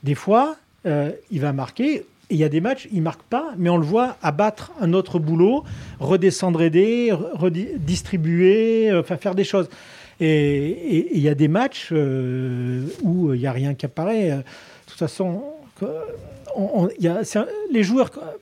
[0.02, 2.04] Des fois, euh, il va marquer.
[2.30, 4.94] Et il y a des matchs, il marque pas, mais on le voit abattre un
[4.94, 5.62] autre boulot,
[6.00, 9.68] redescendre aider, redistribuer, enfin faire des choses.
[10.20, 14.30] Et il y a des matchs euh, où il n'y a rien qui apparaît.
[14.30, 14.42] Euh, De
[14.90, 15.42] toute façon,
[16.56, 16.88] on-
[17.70, 18.34] les joueurs quoi,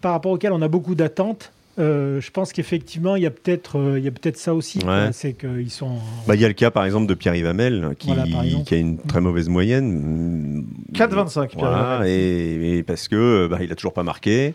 [0.00, 1.52] par rapport auxquels on a beaucoup d'attentes.
[1.78, 4.78] Euh, je pense qu'effectivement, il y a peut-être, euh, il y a peut-être ça aussi.
[4.86, 5.08] Ouais.
[5.12, 5.92] C'est qu'ils sont.
[6.26, 8.64] Bah, il y a le cas par exemple de Pierre Yvamel qui, Voilà, par exemple.
[8.64, 10.64] qui a une très mauvaise moyenne.
[10.92, 14.54] 4,25, Pierre Voilà, et, et parce que bah, il a toujours pas marqué.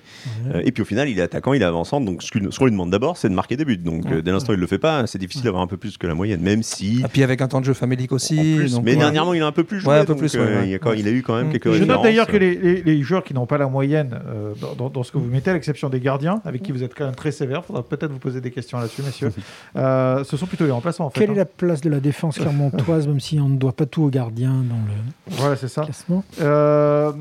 [0.53, 1.99] Euh, et puis au final, il est attaquant, il est avançant.
[2.01, 3.77] Donc ce qu'on lui demande d'abord, c'est de marquer des buts.
[3.77, 5.97] Donc euh, dès l'instant où il le fait pas, c'est difficile d'avoir un peu plus
[5.97, 7.01] que la moyenne, même si.
[7.03, 8.35] Et puis avec un temps de jeu famélique en aussi.
[8.57, 8.97] plus, donc, mais ouais.
[8.97, 9.93] dernièrement, il a un peu plus joué.
[9.93, 10.69] Ouais, un peu donc, plus, ouais, euh, ouais.
[10.69, 11.51] il, a, quand- il a eu quand même Mm.
[11.51, 14.53] quelques Je note d'ailleurs que les, les- les joueurs qui n'ont pas la moyenne euh,
[14.61, 16.93] dans, dans- dans ce que vous mettez, à l'exception des gardiens, avec qui vous êtes
[16.93, 19.31] quand même très sévère, faudra peut-être vous poser des questions là-dessus, messieurs.
[19.75, 21.19] Euh, ce sont plutôt les remplaçants en fait.
[21.19, 21.33] Quelle hein.
[21.33, 24.09] est la place de la défense clermontoise, même si on ne doit pas tout au
[24.09, 25.83] gardien dans le Voilà, c'est ça.
[25.83, 26.23] classement?
[26.41, 27.11] Euh,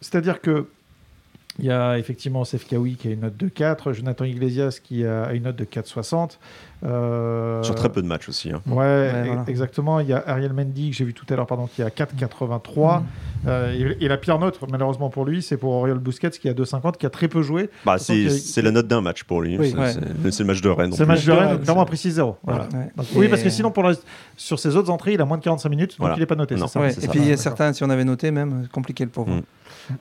[0.00, 0.66] C'est-à-dire que
[1.58, 5.04] il y a effectivement Sef Kawi qui a une note de 4, Jonathan Iglesias qui
[5.04, 6.38] a une note de 4,60.
[6.84, 8.50] Euh, Sur très peu de matchs aussi.
[8.52, 8.62] hein.
[8.66, 9.44] Ouais, e- voilà.
[9.48, 9.98] exactement.
[9.98, 13.02] Il y a Ariel Mendy que j'ai vu tout à l'heure, pardon, qui a 4,83.
[13.46, 16.52] Euh, et, et la pire note, malheureusement pour lui, c'est pour Oriol Busquets qui a
[16.54, 17.70] 2,50, qui a très peu joué.
[17.84, 18.26] Bah, c'est
[18.58, 19.58] a- la note d'un match pour lui.
[19.58, 19.70] Oui.
[19.70, 19.92] C'est- Ouais.
[19.92, 20.92] c'est c'est le match de Rennes.
[20.92, 22.36] en C'est le match de Rennes, c'est- clairement a pris 6-0.
[22.44, 22.68] Voilà.
[22.72, 22.90] Ouais.
[22.96, 23.84] Donc, oui, parce que sinon, pour
[24.36, 26.14] sur ses autres entrées, il a moins de 45 minutes, donc Voilà.
[26.16, 26.54] il n'est pas noté.
[26.54, 26.66] Non.
[26.68, 27.10] c'est ça Ouais, c'est et ça.
[27.10, 29.30] puis il y a certains, si on avait noté même, compliqué le pauvre.
[29.30, 29.42] Mm.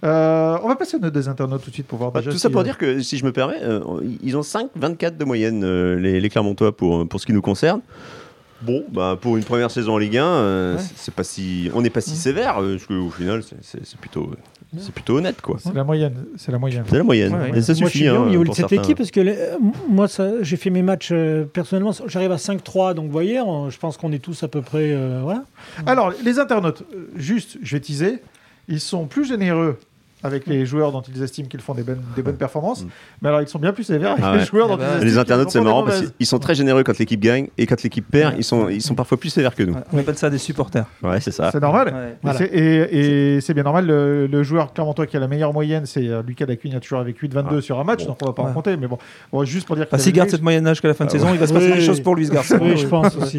[0.04, 2.32] Euh, on va passer aux notes des internautes tout de suite pour voir Bah, déjà
[2.32, 3.80] tout ça si, pour euh, dire que, si je me permets, euh,
[4.24, 7.82] ils ont 5,24 de moyenne, euh, les, les Clermontois, pour, pour ce qui nous concerne.
[8.64, 10.82] Bon, bah, pour une première saison en Ligue 1, euh, Ouais.
[10.96, 14.32] c'est- pas si, on n'est pas si sévère, parce qu'au final, c'est- plutôt,
[14.80, 15.58] c'est plutôt honnête, quoi.
[15.60, 16.26] C'est la moyenne.
[16.38, 16.84] C'est la moyenne.
[16.90, 17.34] C'est la moyenne.
[17.36, 17.60] Ouais, ouais.
[17.60, 17.90] Et ça Moi, je suffit.
[18.00, 18.84] suis bien hein, au niveau de pour cette certains.
[18.84, 19.38] équipe parce que les-
[19.88, 20.08] moi,
[20.42, 21.92] j'ai fait mes matchs euh, personnellement.
[22.08, 24.92] J'arrive à 5-3, donc vous voyez, on- je pense qu'on est tous à peu près.
[24.92, 25.44] euh, voilà.
[25.86, 26.82] Alors, les internautes,
[27.16, 28.20] juste, je vais teaser,
[28.68, 29.80] ils sont plus généreux
[30.24, 32.88] avec les joueurs dont ils estiment qu'ils font des bonnes, des bonnes performances, Mm.
[33.22, 34.46] mais alors ils sont bien plus sévères avec Ah les ouais.
[34.46, 36.84] joueurs Ah dont bah ils estiment Les internautes, c'est marrant parce qu'ils sont très généreux
[36.84, 39.64] quand l'équipe gagne et quand l'équipe perd, ils sont, ils sont parfois plus sévères que
[39.64, 39.74] nous.
[39.74, 40.86] Ouais, On appelle ça des supporters.
[41.04, 41.52] Ouais, c'est ça.
[41.52, 41.88] C'est normal.
[41.94, 42.10] Ouais.
[42.10, 42.38] Et Voilà.
[42.40, 45.86] c'est- Et, et c'est bien normal, le, le joueur clermontois qui a la meilleure moyenne,
[45.86, 48.08] c'est euh, Lucas Dacugne, toujours avec 8-22 Ah, sur un match, bon.
[48.08, 48.98] donc on va pas en compter, mais bon,
[49.32, 51.14] Bon, juste pour dire Bah, S'il garde cette moyenne d'âge jusqu'à la fin de Ah
[51.14, 52.58] saison, il va se passer des choses pour lui, ce garçon.
[52.62, 53.38] Oui, je pense aussi.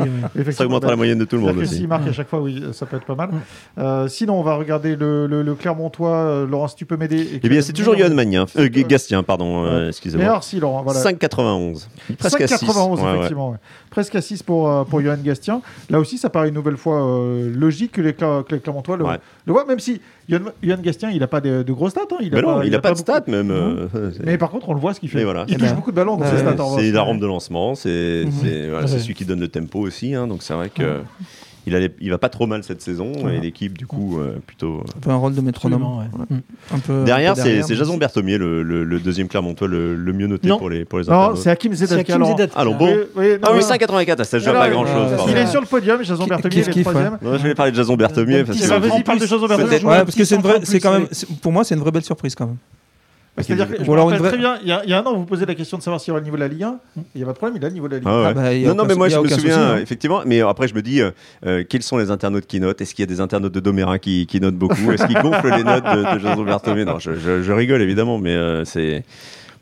[0.52, 1.76] Ça augmentera bah, la moyenne de tout le monde aussi.
[1.76, 3.30] S'il marque à chaque fois, oui, ça peut être pas mal.
[3.78, 6.08] Euh, sinon, on va regarder le, le, le Clermontois.
[6.16, 9.64] Euh, Laurence, tu peux m'aider Eh bien, c'est toujours Johan Magnin, euh, C'est- Gastien, pardon,
[9.64, 10.40] euh, excusez-moi.
[10.60, 11.00] Laurent, voilà.
[11.00, 11.88] 5,91.
[12.18, 12.54] Presque à 6.
[12.66, 13.14] 5,91 Ouais, ouais.
[13.16, 13.50] effectivement.
[13.50, 13.56] ouais.
[13.90, 15.60] Presque à 6 pour, euh, pour Johan Gastien.
[15.90, 18.96] Là aussi, ça paraît une nouvelle fois euh, logique que les, Cla- que les Clermontois
[18.96, 19.04] le,
[19.46, 20.42] le voient, même si Johan,
[20.82, 22.02] Gastien, il n'a pas de, de gros stats.
[22.12, 22.16] hein.
[22.20, 23.50] Il Mais non, il n'a pas de stats même.
[23.50, 23.86] euh,
[24.24, 25.24] Mais par contre, on le voit ce qu'il fait.
[25.24, 25.44] Voilà.
[25.48, 26.50] Il touche ben, beaucoup de ballons dans ses stats.
[26.50, 26.80] revanche.
[26.80, 28.86] C'est la rampe de lancement, c'est Mhm.
[28.86, 30.14] celui qui donne le tempo aussi.
[30.14, 31.00] hein, donc c'est vrai que
[31.68, 33.40] il, allait, il va pas trop mal cette saison et Ouais.
[33.40, 34.82] l'équipe du coup euh, plutôt.
[34.96, 35.82] Un peu un rôle de métronome.
[35.82, 36.36] Ouais.
[36.74, 40.12] Un peu, Derrière, un peu c'est Jason Berthomier, le, le- le deuxième Clermontois, le, le
[40.12, 40.58] mieux noté Non.
[40.58, 41.36] pour les, pour les Non, internautes.
[41.38, 42.12] c'est Hakim C'est Zedatka.
[42.14, 42.54] Zedatka.
[42.56, 42.76] Ah, bon.
[42.80, 43.66] Oui, oui, non, Ah oui, non.
[43.66, 45.12] 5,84, ça joue Alors, pas il- grand chose.
[45.12, 47.18] euh, Il est sur le podium, Jason il est qu'il fait troisième.
[47.22, 48.64] Non, je vais parler de Jason Berthomier parce que.
[49.86, 51.06] Ouais, c'est une vraie, c'est quand même,
[51.42, 52.56] pour moi, c'est une vraie belle surprise quand même.
[53.42, 55.12] C'est-à-dire que je me rappelle très bien, il y, a, il y a un an,
[55.14, 56.62] vous vous posez la question de savoir s'il y aura le niveau de la Ligue
[56.64, 56.78] 1.
[56.96, 58.10] Il n'y a pas de problème, il a le niveau de la Ligue 1.
[58.10, 58.26] Ah ouais.
[58.28, 59.78] Ah bah, non, non, mais moi je me souviens, souci, hein.
[59.82, 61.10] effectivement, mais après je me dis, euh,
[61.46, 62.80] euh, quels sont les internautes qui notent?
[62.80, 64.90] Est-ce qu'il y a des internautes de Domérin qui, qui notent beaucoup?
[64.92, 68.18] Est-ce qu'ils gonflent les notes de, de Jason Berthomier Non, je, je- je rigole évidemment,
[68.18, 69.04] mais euh, c'est.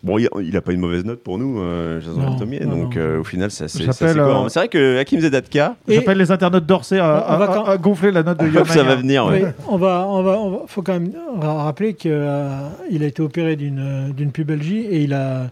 [0.02, 3.24] Bon, il n'a pas une mauvaise note pour nous, euh, Jason non, donc euh, au
[3.24, 6.98] final, c'est assez, c'est euh, C'est vrai que Hakim Zedatka, Et- J'appelle les internautes d'Orsay
[7.00, 9.26] à, On va à- quand- à gonfler la note de que ça va venir.
[9.26, 9.42] ouais.
[9.44, 12.70] Oui, on va, on va, on va- faut quand même ra- rappeler qu'il a
[13.06, 15.50] été opéré d'une euh, d'une pubalgie et il a,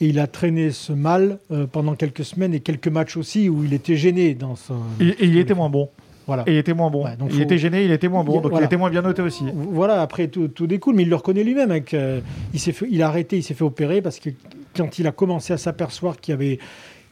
[0.00, 3.64] et il a traîné ce mal euh, pendant quelques semaines et quelques matchs aussi où
[3.64, 4.74] il était gêné dans son.
[5.00, 5.88] Et, et il était moins bon.
[6.26, 6.42] Voilà.
[6.46, 7.04] Et il était moins bon.
[7.04, 8.40] Ouais, donc il faut- était gêné, il était moins bon.
[8.40, 8.60] Donc voilà.
[8.60, 9.44] il était moins bien noté aussi.
[9.54, 11.70] Voilà, après tout, tout découle, mais il le reconnaît lui-même.
[11.70, 12.20] avec, euh,
[12.52, 14.30] il, s'est fait- il a arrêté, il s'est fait opérer parce que
[14.76, 16.58] quand il a commencé à s'apercevoir qu'il y avait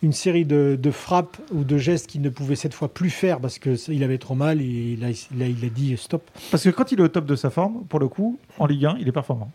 [0.03, 3.39] une série de, de frappes ou de gestes qu'il ne pouvait cette fois plus faire
[3.39, 6.23] parce qu'il avait trop mal, et il a, il a- il a dit stop.
[6.51, 8.87] Parce que quand il est au top de sa forme, pour le coup, en Ligue
[8.87, 9.51] 1, il est performant.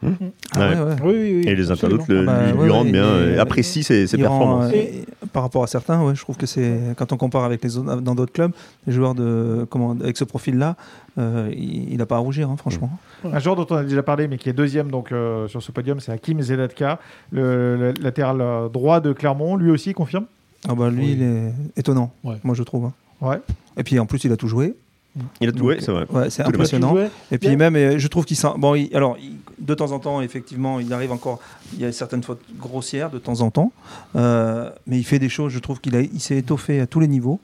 [0.55, 0.75] Ah Ouais.
[0.75, 0.95] ouais, ouais.
[1.03, 1.49] Oui, oui, oui.
[1.49, 4.07] Et les internautes le- Ah bah, lui, ouais, lui ouais, rendent bien, et apprécient ses,
[4.07, 4.73] ses Il rend, performances.
[5.33, 7.97] par rapport à certains, ouais, je trouve que c'est quand on compare avec les autres,
[8.01, 8.51] dans d'autres clubs,
[8.86, 10.75] les joueurs de comment avec ce profil-là,
[11.17, 12.89] euh, il n'a pas à rougir, hein, franchement.
[13.25, 15.71] Un joueur dont on a déjà parlé, mais qui est deuxième donc, euh, sur ce
[15.73, 16.99] podium, c'est Hakim Zedatka,
[17.31, 18.38] le, le latéral
[18.71, 19.55] droit de Clermont.
[19.57, 20.25] Lui aussi, il confirme?
[20.67, 21.12] Ah bah lui, Oui.
[21.13, 22.38] il est étonnant, Ouais.
[22.43, 22.86] moi je trouve.
[22.86, 22.93] hein.
[23.22, 23.39] Ouais.
[23.78, 24.76] Et puis en plus, il a tout joué.
[25.41, 26.06] Il a tout, ouais, c'est vrai.
[26.12, 26.96] Ouais, c'est impressionnant.
[27.32, 28.50] Et puis même, euh, je trouve qu'il sent.
[28.58, 31.39] Bon, il- alors, il- de temps en temps, effectivement, il arrive encore.
[31.74, 33.72] Il y a certaines fautes grossières de temps en temps,
[34.15, 35.52] Euh, mais il fait des choses.
[35.52, 37.39] Je trouve qu'il il s'est étoffé à tous les niveaux.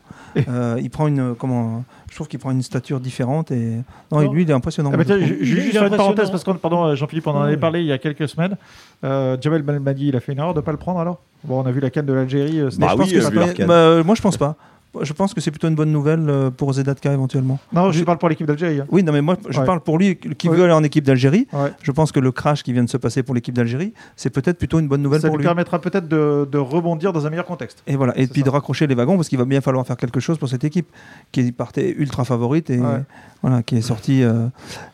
[0.47, 3.77] Euh, il prend une, comment Je trouve qu'il prend une stature différente et
[4.11, 4.91] non, et lui, il est impressionnant.
[4.93, 7.57] Ah bah tiens, je- je- juste une parenthèse, parce que, pardon, Jean-Philippe, on en avait
[7.57, 8.55] parlé il y a quelques semaines.
[9.03, 11.19] Euh, Jamel Belmadi, il a fait une erreur de ne pas le prendre alors?
[11.43, 12.59] Bon, on a vu la canne de l'Algérie.
[12.59, 13.67] euh, c'était- Bah Je pense oui, que euh, l'arcade.
[13.67, 14.55] bah, euh, moi, je pense pas.
[15.01, 17.59] Je pense que c'est plutôt une bonne nouvelle euh, pour Zedatka éventuellement.
[17.73, 18.79] Non, je parle pour l'équipe d'Algérie.
[18.81, 18.85] hein.
[18.91, 19.65] Oui, non, mais moi, je Ouais.
[19.65, 20.55] parle pour lui qui Ouais.
[20.55, 21.47] veut aller en équipe d'Algérie.
[21.51, 21.71] Ouais.
[21.81, 24.57] Je pense que le crash qui vient de se passer pour l'équipe d'Algérie, c'est peut-être
[24.59, 25.47] plutôt une bonne nouvelle Ça pour lui lui.
[25.47, 27.81] permettra peut-être de, de rebondir dans un meilleur contexte.
[27.87, 28.45] Et voilà, et puis ça.
[28.45, 30.87] de raccrocher les wagons parce qu'il va bien falloir faire quelque chose pour cette équipe
[31.31, 33.01] qui partait ultra favorite et Ouais.
[33.41, 34.47] voilà, qui est sortie, euh,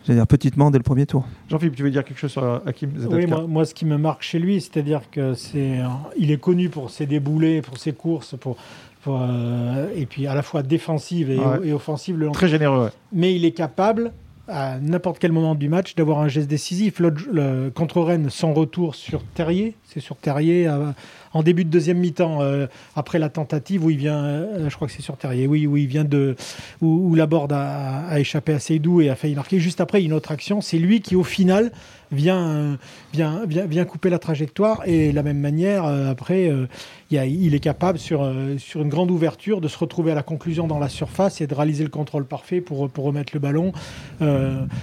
[0.06, 1.26] j'allais dire petitement dès le premier tour.
[1.50, 3.16] Jean-Philippe, tu veux dire quelque chose sur euh, Hakim Zedatka?
[3.18, 5.80] Oui, moi, moi, ce qui me marque chez lui, c'est-à-dire que c'est,
[6.18, 8.56] il est connu pour ses déboulés, pour ses courses, pour,
[9.04, 11.68] pour, euh, et puis à la fois défensive et, Ouais.
[11.68, 12.86] et offensive le Très généreux.
[12.86, 12.92] ouais.
[13.14, 14.12] mais il est capable
[14.52, 17.00] à n'importe quel moment du match d'avoir un geste décisif.
[17.00, 20.88] Le- contre Rennes, son retour sur Terrier, c'est sur Terrier euh,
[21.34, 24.94] en début de deuxième mi-temps, euh, après la tentative où il vient, je crois que
[24.96, 26.36] c'est sur Terrier, oui, où il vient de,
[26.82, 29.60] où, où la board a, a échappé à Seydou et a failli marquer.
[29.60, 31.72] Juste après, une autre action, c'est lui qui au final
[32.12, 32.76] vient, euh,
[33.13, 36.67] vient, vient, vient couper la trajectoire et de la même manière, euh, après, euh,
[37.12, 40.80] il, est capable sur, sur une grande ouverture de se retrouver à la conclusion dans
[40.80, 43.72] la surface et de réaliser le contrôle parfait pour, pour remettre le ballon.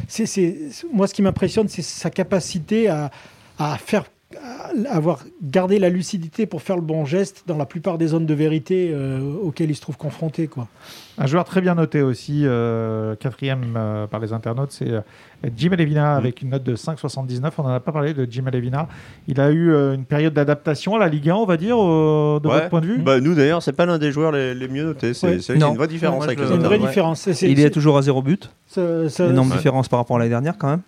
[0.08, 0.56] C'est,
[0.92, 3.10] moi, ce qui m'impressionne, c'est sa capacité à,
[3.58, 4.04] à faire
[4.90, 8.34] avoir gardé la lucidité pour faire le bon geste dans la plupart des zones de
[8.34, 10.48] vérité euh, auxquelles il se trouve confronté.
[10.48, 10.66] Quoi.
[11.18, 15.00] Un joueur très bien noté aussi, euh, quatrième euh, par les internautes, c'est euh,
[15.56, 17.50] Jim Levina avec une note de 5,79.
[17.58, 18.88] On n'en a pas parlé de Jim Levina.
[19.28, 22.46] Il a eu euh, une période d'adaptation à la Ligue 1, on va dire, de
[22.48, 22.54] Ouais.
[22.54, 22.98] votre point de vue?
[22.98, 25.14] Bah, nous d'ailleurs, c'est pas l'un des joueurs les, les mieux notés.
[25.14, 25.38] C'est Ouais.
[25.40, 25.72] c'est vrai qu'il y a Non.
[25.72, 27.44] une vraie différence avec les autres.
[27.44, 29.56] il est toujours à zéro but, ça- ça- énorme Ouais.
[29.56, 30.80] différence par rapport à l'année dernière quand même.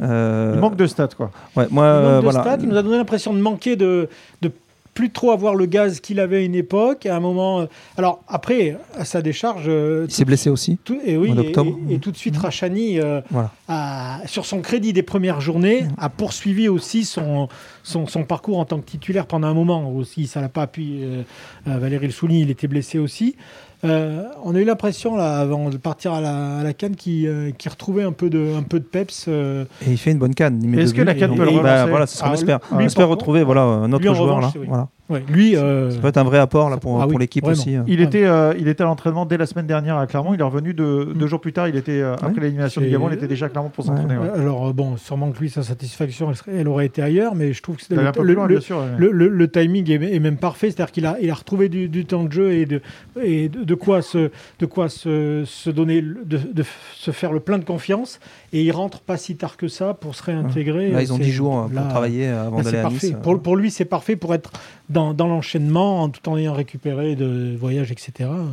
[0.00, 1.30] Euh, Il manque de stats, quoi.
[1.56, 2.40] ouais, moi, nombre euh, de voilà.
[2.42, 4.08] stats, il nous a donné l'impression de manquer de,
[4.42, 4.50] de
[4.94, 7.06] plus trop avoir le gaz qu'il avait à une époque.
[7.06, 10.76] À un moment, euh, alors après, à sa décharge, euh, Il s'est blessé aussi.
[10.84, 11.76] tout, et oui, en octobre.
[11.88, 13.52] et, et tout de suite, Rachani, euh, Voilà.
[13.68, 17.48] a- sur son crédit des premières journées, a poursuivi aussi son,
[17.84, 20.26] son, son parcours en tant que titulaire pendant un moment aussi.
[20.26, 21.04] Ça l'a pas appuyé.
[21.04, 23.36] euh, Valérie le souligne, il était blessé aussi.
[23.84, 27.26] Euh, on a eu l'impression, là, avant de partir à la, à la canne, qu'il
[27.28, 29.26] euh, qu'il retrouvait un peu de, un peu de peps.
[29.28, 30.62] euh, Et il fait une bonne canne.
[30.78, 32.58] Est-ce que la canne peut le bah, relancer Voilà, c'est ce qu'on Ah, espère.
[32.72, 34.60] lui, on espère retrouver voilà, un autre lui, joueur revanche, là.
[34.60, 34.66] oui.
[34.68, 34.88] Voilà.
[35.08, 37.46] Ouais, lui, euh, Ça peut être un vrai apport là, pour, Ah oui, pour l'équipe
[37.46, 37.76] aussi.
[37.76, 37.82] euh.
[37.86, 40.34] Il, était, euh, il était à l'entraînement dès la semaine dernière à Clermont.
[40.34, 41.68] Il est revenu de, deux jours plus tard.
[41.68, 42.40] Il était, euh, après Ouais.
[42.40, 44.16] l'élimination du Gabon, il était déjà à Clermont pour s'entraîner.
[44.16, 44.28] ouais.
[44.34, 47.52] alors euh, bon, sûrement que lui, sa satisfaction, elle, serait- elle aurait été ailleurs, mais
[47.52, 48.82] je trouve que le, un peu le- loin, le- sûr.
[48.96, 51.88] Le, le- le timing est, est même parfait, c'est-à-dire qu'il a, il a retrouvé du,
[51.88, 52.80] du temps de jeu et de,
[53.22, 57.40] et de, de quoi, se, de quoi se, se donner, de, de se faire le
[57.40, 58.20] plein de confiance,
[58.52, 60.90] et il rentre pas si tard que ça pour se réintégrer.
[60.90, 63.12] Là, ils ont C'est- 10 jours pour là- travailler euh, avant d'aller à Nice.
[63.22, 64.50] Pour, pour lui, c'est parfait pour être
[64.88, 68.12] dans, dans l'enchaînement, en- tout en ayant récupéré de voyages, etc.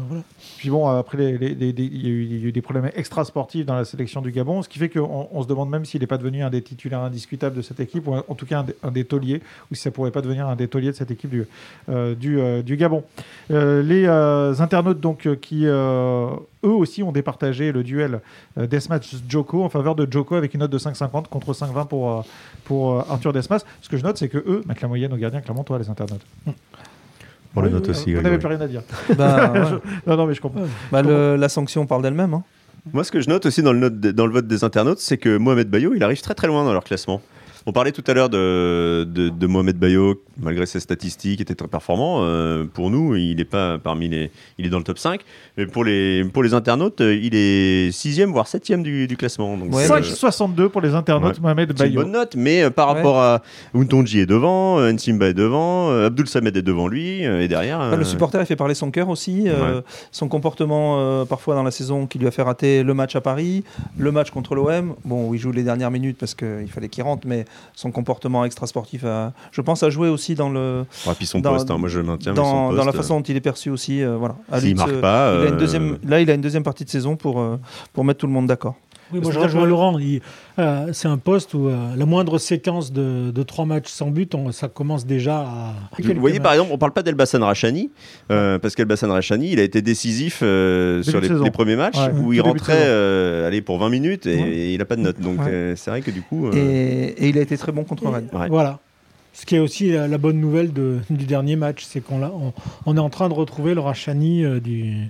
[0.09, 0.23] Voilà.
[0.69, 4.69] Bon, après, il y, a eu- des problèmes extra-sportifs dans la sélection du Gabon, ce
[4.69, 7.55] qui fait qu'on on se demande même s'il n'est pas devenu un des titulaires indiscutables
[7.55, 10.11] de cette équipe, ou en tout cas un des, un tauliers, ou si ça pourrait
[10.11, 11.45] pas devenir un des tauliers de cette équipe du,
[11.89, 13.03] euh, euh, Gabon.
[13.51, 14.05] Euh, les
[14.61, 16.29] internautes donc qui eux
[16.63, 18.21] aussi ont départagé le duel
[18.57, 22.25] Desmas Joko en faveur de Joko avec une note de 5,50 contre 5,20 pour,
[22.63, 23.63] pour Arthur Desmas.
[23.81, 25.89] Ce que je note, c'est que eux mettent la moyenne au gardien clairement toi les
[25.89, 26.25] internautes.
[27.55, 28.13] On le Oui, note oui, aussi.
[28.13, 28.23] Vous Grégory.
[28.23, 28.81] n'avez plus rien à dire.
[29.17, 29.61] Bah, ouais.
[30.07, 30.61] Non, non, mais je comprends.
[30.91, 32.33] Bah, le- la sanction parle d'elle-même.
[32.33, 32.43] hein.
[32.93, 35.17] Moi, ce que je note aussi dans le, note- dans le vote des internautes, c'est
[35.17, 37.21] que Mohamed Bayo, il arrive très très loin dans leur classement.
[37.67, 41.67] On parlait tout à l'heure de, de, de Mohamed Bayo, malgré ses statistiques, était très
[41.67, 42.19] performant.
[42.21, 44.29] Euh, pour nous, il n'est pas parmi les.
[44.59, 45.21] Il est dans le top 5.
[45.57, 49.57] Mais pour les, pour les internautes, euh, il est 6 voire 7 du, du classement.
[49.57, 51.41] Donc Ouais, c'est- 5,62 pour les internautes, Ouais.
[51.41, 52.03] Mohamed c'est une Bayo.
[52.03, 52.95] bonne note, mais euh, par Ouais.
[52.97, 53.41] rapport à
[53.73, 57.79] Untonji est devant, Nsimba est devant, euh, Abdul Samed est devant lui, euh, et derrière.
[57.79, 59.45] Enfin, le supporter, il fait parler son cœur aussi.
[59.47, 59.81] euh, Ouais.
[60.11, 63.21] son comportement, euh, parfois dans la saison, qui lui a fait rater le match à
[63.21, 63.63] Paris,
[63.97, 64.93] le match contre l'OM.
[65.03, 68.45] Bon, où il joue les dernières minutes parce qu'il fallait qu'il rentre, mais son comportement
[68.45, 71.77] extra-sportif, a, je pense, a joué aussi dans, le, ouais, puis son dans- poste, hein,
[71.77, 72.31] moi je le maintiens.
[72.33, 74.01] mais son dans, dans la façon dont il est perçu aussi.
[74.03, 74.35] euh, voilà.
[74.51, 75.33] À euh, de marque pas.
[75.35, 77.59] il a une euh, deuxième, là, il a une deuxième partie de saison pour, euh,
[77.93, 78.75] pour mettre tout le monde d'accord.
[79.13, 79.99] Oui, moi je rejoins Laurent.
[80.57, 84.33] euh, c'est un poste où euh, la moindre séquence de, de trois matchs sans but,
[84.33, 85.73] on- ça commence déjà à.
[85.99, 87.91] Vous voyez, par exemple, on parle pas d'Elbassan Rachani,
[88.31, 92.33] euh, parce qu'Elbassan Rachani, il a été décisif euh, sur les, premiers matchs Ouais, où
[92.33, 94.49] il rentrait euh, allez, pour 20 minutes et, Ouais.
[94.49, 95.19] et il n'a pas de note.
[95.21, 95.51] Donc Ouais.
[95.51, 96.47] euh, c'est vrai que du coup.
[96.47, 98.27] euh, Et, et il a été très bon contre Rennes.
[98.33, 98.47] ouais.
[98.49, 98.79] Voilà.
[99.33, 102.31] Ce qui est aussi la, la bonne nouvelle de- du dernier match, c'est qu'on l'a-
[102.33, 102.53] on,
[102.87, 105.09] on est en train de retrouver le Rachani euh, du,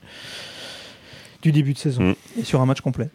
[1.44, 2.04] du début de saison.
[2.04, 2.16] Mm.
[2.40, 3.10] Et sur un match complet.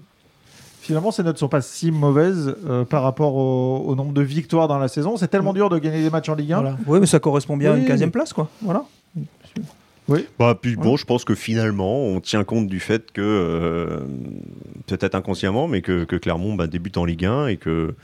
[0.80, 4.22] Finalement, ces notes ne sont pas si mauvaises euh, par rapport au, au nombre de
[4.22, 5.16] victoires dans la saison.
[5.16, 6.60] C'est tellement dur de gagner des matchs en Ligue 1.
[6.60, 6.76] Voilà.
[6.86, 8.48] Oui, mais ça correspond bien à une 15e place, quoi.
[8.62, 8.84] Voilà.
[10.38, 14.00] Bah, puis bon, je pense que finalement, on tient compte du fait que, euh,
[14.86, 17.94] peut-être inconsciemment, mais que, que Clermont bah, débute en Ligue 1 et que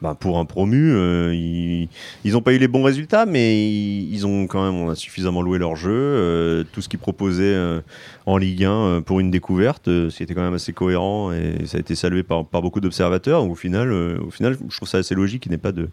[0.00, 4.26] bah, pour un promu, euh, ils n'ont pas eu les bons résultats, mais ils, ils
[4.26, 5.90] ont quand même on a suffisamment loué leur jeu.
[5.90, 7.80] euh, tout ce qu'ils proposaient euh,
[8.26, 11.80] en Ligue 1 euh, pour une découverte, c'était quand même assez cohérent et ça a
[11.80, 13.44] été salué par, par beaucoup d'observateurs.
[13.44, 15.88] Au final, au final, je trouve ça assez logique qu'il n'ait pas de,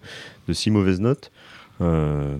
[0.48, 1.32] de si mauvaises notes.
[1.82, 2.36] Euh,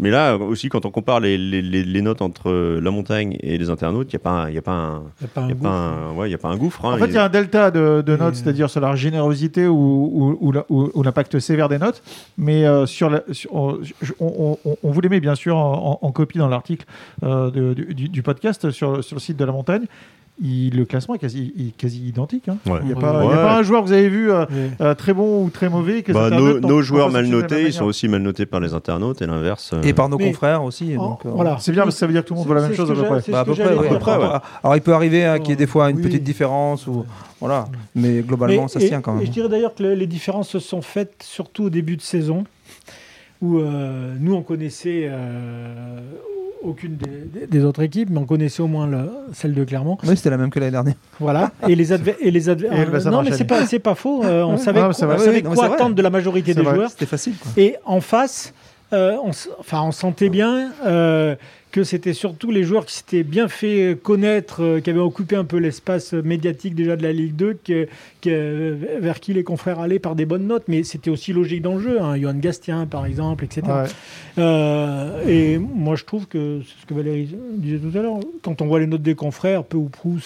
[0.00, 3.56] mais là aussi, quand on compare les, les- les- les notes entre la montagne et
[3.58, 5.02] les internautes, il n'y a, pas un- y a, pas un-
[5.48, 6.84] y a pas un gouffre.
[6.84, 6.94] hein.
[6.94, 9.74] En fait, il y a un delta de, de notes, c'est-à-dire sur la générosité ou,
[10.12, 12.02] ou- ou la- ou- ou l'impact sévère des notes.
[12.38, 15.56] Mais euh, sur la- sur- on, je- on- on- on vous les met bien sûr
[15.56, 16.86] en, en- en copie dans l'article
[17.22, 19.84] euh, du, du- du podcast sur, sur le site de la montagne.
[20.42, 22.48] Il- le classement est quasi, il est quasi identique.
[22.48, 22.56] hein.
[22.66, 22.78] Ouais.
[22.82, 23.00] Il n'y a, Ouais.
[23.00, 23.34] pas il y a Ouais.
[23.36, 24.70] pas un joueur que vous avez vu euh, Ouais.
[24.80, 26.02] euh, très bon ou très mauvais.
[26.02, 29.26] Que Bah, nos, joueurs mal notés, ils sont aussi mal notés par les internautes et
[29.26, 29.70] l'inverse.
[29.74, 30.94] euh, Et par nos Mais- confrères aussi.
[30.98, 31.58] Oh, donc, voilà.
[31.60, 32.90] C'est bien parce que ça veut dire que tout le monde voit la même chose
[32.90, 33.20] à peu près.
[33.20, 33.82] c'est Bah, ce à que peu près, j'allais oui.
[33.82, 33.92] dire.
[33.92, 34.38] À peu près, ouais.
[34.64, 36.02] Alors il peut arriver hein, qu'il y ait des fois une Oui.
[36.02, 37.04] petite différence ou
[37.38, 39.26] voilà, mais globalement Mais- ça se tient quand Et même.
[39.26, 42.42] je dirais d'ailleurs que le- les différences se sont faites surtout au début de saison,
[43.40, 45.08] où nous on connaissait
[46.64, 49.98] aucune des, des- des autres équipes, mais on connaissait au moins le- celle de Clermont.
[50.06, 50.94] Oui, c'était la même que l'année dernière.
[51.20, 51.52] Voilà.
[51.68, 53.94] Et les adver- et les adver- Et le bassin non mais c'est pas c'est pas
[53.94, 54.24] faux.
[54.24, 54.58] euh, on Ouais.
[54.58, 56.74] savait, Ah, quoi- on savait non, attendre de la majorité des vrai.
[56.74, 56.90] joueurs.
[56.90, 57.34] C'était facile.
[57.40, 57.52] Quoi.
[57.56, 58.52] Et en face,
[58.92, 61.34] euh, on, enfin, on sentait bien euh,
[61.74, 65.42] que c'était surtout les joueurs qui s'étaient bien fait connaître, euh, qui avaient occupé un
[65.44, 67.88] peu l'espace médiatique déjà de la Ligue 2, que-
[68.22, 70.62] que- vers qui les confrères allaient par des bonnes notes.
[70.68, 72.00] Mais c'était aussi logique dans le jeu.
[72.00, 72.16] Hein.
[72.16, 73.62] Johan Gastien, par exemple, etc.
[73.66, 73.84] Ouais.
[74.38, 78.20] Euh, et moi, je trouve que c'est ce que Valérie disait tout à l'heure.
[78.42, 80.18] Quand on voit les notes des confrères, peu ou prou,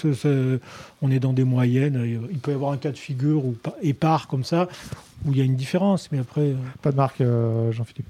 [1.01, 1.99] on est dans des moyennes.
[2.31, 4.69] Il peut y avoir un cas de figure ou épars comme ça,
[5.27, 6.11] où il y a une différence.
[6.13, 6.41] Mais après.
[6.43, 8.07] euh, Pas de marque, euh, Jean-Philippe.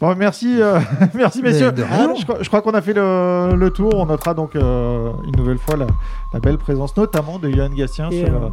[0.00, 0.78] Bon, merci, euh,
[1.14, 1.72] merci messieurs.
[1.76, 3.90] je, crois, je crois qu'on a fait le, le tour.
[3.94, 5.86] On notera donc euh, une nouvelle fois la,
[6.34, 8.48] la belle présence, notamment de Johan sur, euh, euh,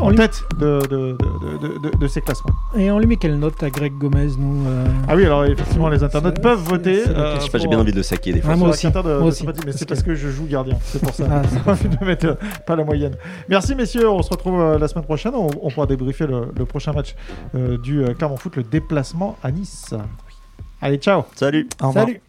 [0.00, 2.54] en lui- tête de, de, de, de- de- de ces classements.
[2.76, 5.88] Et on lui met quelle note à Greg Gomez, nous euh, Ah oui, alors effectivement,
[5.88, 7.08] les internautes c'est- peuvent c'est- voter.
[7.08, 8.52] euh, Je sais pas, j'ai bien envie de le saquer des fois.
[8.52, 9.38] Ah, sur moi aussi, moi aussi.
[9.40, 11.24] sympathie, mais c'est Parce parce que je joue gardien, c'est pour ça.
[11.30, 12.34] Ah, J'ai envie de mettre euh,
[12.66, 13.16] pas la moyenne.
[13.48, 15.32] Merci messieurs, on se retrouve euh, la semaine prochaine.
[15.34, 17.14] On, on pourra débriefer le, le prochain match
[17.54, 19.94] du euh, Clermont Foot, le déplacement à Nice.
[20.80, 22.06] Allez, ciao Salut Au revoir.
[22.06, 22.20] Salut